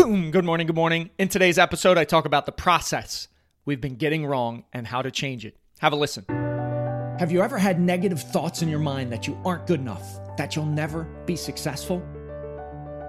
[0.00, 0.30] Boom!
[0.30, 1.10] Good morning, good morning.
[1.18, 3.28] In today's episode, I talk about the process
[3.66, 5.58] we've been getting wrong and how to change it.
[5.80, 6.24] Have a listen.
[7.18, 10.56] Have you ever had negative thoughts in your mind that you aren't good enough, that
[10.56, 12.02] you'll never be successful?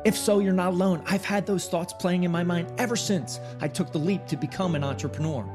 [0.04, 1.01] If so, you're not alone.
[1.05, 4.36] I've had those thoughts playing in my mind ever since I took the leap to
[4.36, 5.50] become an entrepreneur.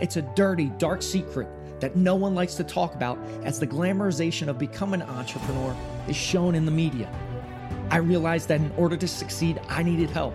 [0.00, 1.48] It's a dirty, dark secret
[1.80, 5.74] that no one likes to talk about as the glamorization of becoming an entrepreneur
[6.08, 7.10] is shown in the media.
[7.90, 10.34] I realized that in order to succeed, I needed help.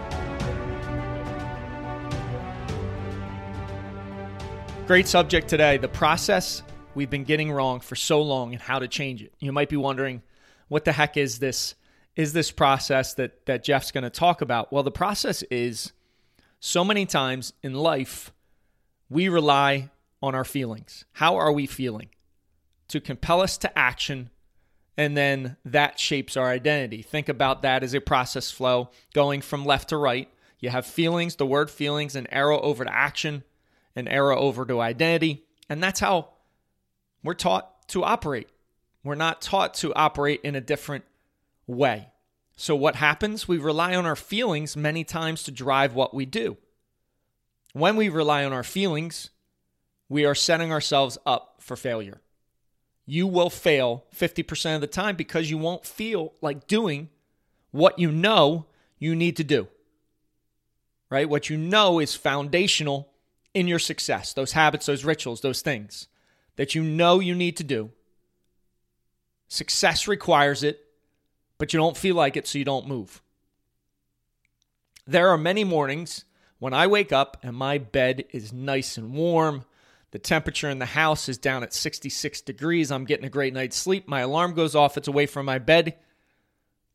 [4.91, 6.63] Great subject today the process
[6.95, 9.33] we've been getting wrong for so long and how to change it.
[9.39, 10.21] You might be wondering,
[10.67, 11.75] what the heck is this?
[12.17, 14.73] Is this process that, that Jeff's going to talk about?
[14.73, 15.93] Well, the process is
[16.59, 18.33] so many times in life,
[19.09, 21.05] we rely on our feelings.
[21.13, 22.09] How are we feeling?
[22.89, 24.29] To compel us to action,
[24.97, 27.01] and then that shapes our identity.
[27.01, 30.27] Think about that as a process flow going from left to right.
[30.59, 33.45] You have feelings, the word feelings, an arrow over to action,
[33.95, 35.43] an arrow over to identity.
[35.69, 36.29] And that's how
[37.23, 38.49] we're taught to operate.
[39.03, 41.05] We're not taught to operate in a different
[41.67, 42.09] way.
[42.55, 43.47] So, what happens?
[43.47, 46.57] We rely on our feelings many times to drive what we do.
[47.73, 49.29] When we rely on our feelings,
[50.09, 52.21] we are setting ourselves up for failure.
[53.05, 57.09] You will fail 50% of the time because you won't feel like doing
[57.71, 58.67] what you know
[58.99, 59.67] you need to do.
[61.09, 61.27] Right?
[61.27, 63.10] What you know is foundational
[63.53, 66.07] in your success, those habits, those rituals, those things
[66.55, 67.91] that you know you need to do.
[69.47, 70.79] Success requires it,
[71.57, 73.21] but you don't feel like it, so you don't move.
[75.05, 76.25] There are many mornings
[76.59, 79.65] when I wake up and my bed is nice and warm.
[80.11, 82.91] The temperature in the house is down at 66 degrees.
[82.91, 84.07] I'm getting a great night's sleep.
[84.07, 85.97] My alarm goes off, it's away from my bed.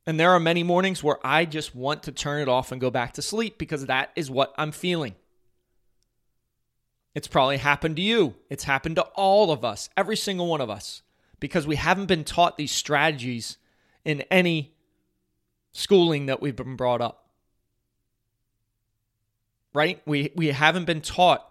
[0.07, 2.91] And there are many mornings where I just want to turn it off and go
[2.91, 5.17] back to sleep because that is what I'm feeling.
[7.17, 8.35] It's probably happened to you.
[8.51, 11.01] It's happened to all of us, every single one of us,
[11.41, 13.57] because we haven't been taught these strategies
[14.05, 14.75] in any
[15.73, 17.31] schooling that we've been brought up.
[19.73, 20.03] Right?
[20.05, 21.51] We we haven't been taught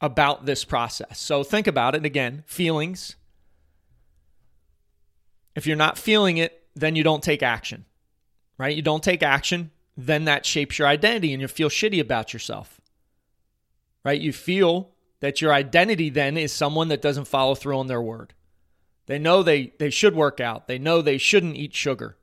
[0.00, 1.20] about this process.
[1.20, 3.14] So think about it again, feelings.
[5.54, 7.84] If you're not feeling it, then you don't take action.
[8.58, 8.74] Right?
[8.74, 12.79] You don't take action, then that shapes your identity and you feel shitty about yourself
[14.04, 14.20] right?
[14.20, 14.90] You feel
[15.20, 18.34] that your identity then is someone that doesn't follow through on their word.
[19.06, 20.66] They know they, they should work out.
[20.66, 22.16] They know they shouldn't eat sugar.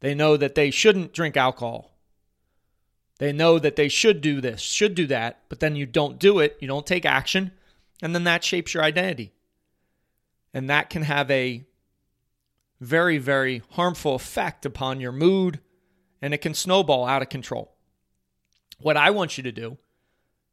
[0.00, 1.90] They know that they shouldn't drink alcohol.
[3.18, 6.38] They know that they should do this, should do that, but then you don't do
[6.38, 7.52] it, you don't take action,
[8.00, 9.34] and then that shapes your identity.
[10.54, 11.66] And that can have a
[12.80, 15.60] very, very harmful effect upon your mood,
[16.22, 17.74] and it can snowball out of control.
[18.78, 19.76] What I want you to do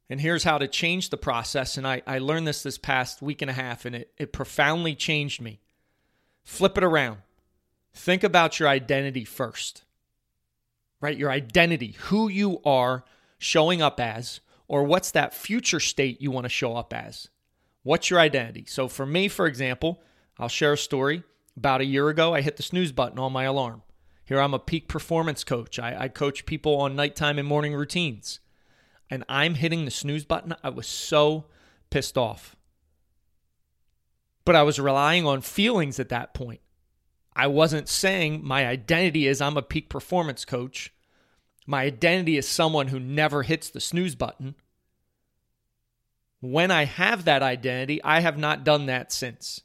[0.09, 1.77] and here's how to change the process.
[1.77, 4.95] And I, I learned this this past week and a half, and it, it profoundly
[4.95, 5.59] changed me.
[6.43, 7.17] Flip it around.
[7.93, 9.83] Think about your identity first,
[11.01, 11.17] right?
[11.17, 13.03] Your identity, who you are
[13.37, 17.27] showing up as, or what's that future state you want to show up as.
[17.83, 18.65] What's your identity?
[18.67, 20.01] So, for me, for example,
[20.37, 21.23] I'll share a story.
[21.55, 23.81] About a year ago, I hit the snooze button on my alarm.
[24.23, 25.79] Here, I'm a peak performance coach.
[25.79, 28.39] I, I coach people on nighttime and morning routines
[29.09, 31.45] and I'm hitting the snooze button, I was so
[31.89, 32.55] pissed off.
[34.45, 36.61] But I was relying on feelings at that point.
[37.35, 40.93] I wasn't saying my identity is I'm a peak performance coach.
[41.67, 44.55] My identity is someone who never hits the snooze button.
[46.39, 49.61] When I have that identity, I have not done that since.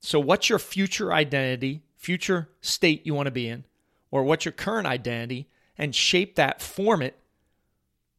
[0.00, 3.64] So, what's your future identity, future state you want to be in,
[4.10, 5.48] or what's your current identity?
[5.78, 7.16] And shape that, form it,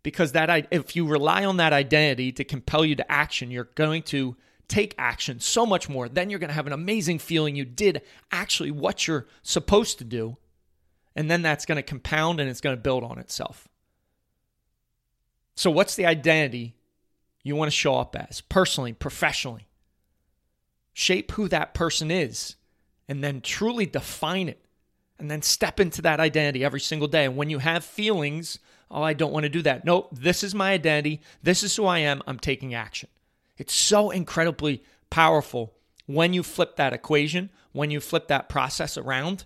[0.04, 4.04] because that if you rely on that identity to compel you to action, you're going
[4.04, 4.36] to
[4.68, 6.10] take action so much more.
[6.10, 8.02] Then you're going to have an amazing feeling you did
[8.32, 10.38] actually what you're supposed to do.
[11.16, 13.68] And then that's going to compound and it's going to build on itself.
[15.56, 16.78] So, what's the identity
[17.44, 19.68] you want to show up as personally, professionally?
[20.94, 22.56] Shape who that person is
[23.10, 24.66] and then truly define it
[25.22, 27.26] and then step into that identity every single day.
[27.26, 28.60] And when you have feelings
[28.92, 29.86] Oh, I don't want to do that.
[29.86, 31.22] Nope, this is my identity.
[31.42, 32.22] This is who I am.
[32.28, 33.08] I'm taking action.
[33.58, 35.74] It's so incredibly powerful
[36.08, 39.46] when you flip that equation, when you flip that process around,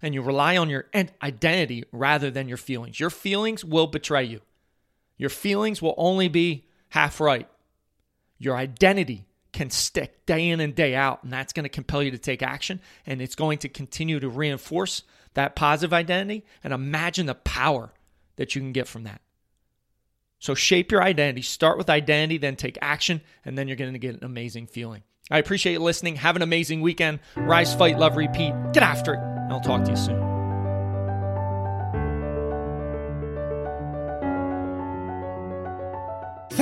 [0.00, 0.86] and you rely on your
[1.22, 3.00] identity rather than your feelings.
[3.00, 4.40] Your feelings will betray you.
[5.16, 7.48] Your feelings will only be half right.
[8.38, 9.24] Your identity
[9.54, 12.42] can stick day in and day out, and that's going to compel you to take
[12.42, 16.44] action, and it's going to continue to reinforce that positive identity.
[16.62, 17.92] And imagine the power
[18.36, 19.22] that you can get from that.
[20.40, 21.40] So shape your identity.
[21.40, 25.02] Start with identity, then take action, and then you're going to get an amazing feeling.
[25.30, 26.16] I appreciate you listening.
[26.16, 27.20] Have an amazing weekend.
[27.34, 28.52] Rise, fight, love, repeat.
[28.74, 29.20] Get after it.
[29.50, 30.23] I'll talk to you soon.